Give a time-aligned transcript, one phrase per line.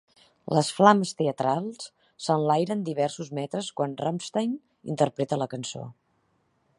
[0.57, 1.85] Les flames teatrals
[2.27, 4.59] s'enlairen diversos metres quan Rammstein
[4.95, 5.87] interpreta la cançó.